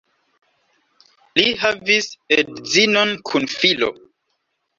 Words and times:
Li 1.39 1.43
havis 1.63 2.07
edzinon 2.37 3.13
kun 3.33 3.47
filo. 3.59 3.93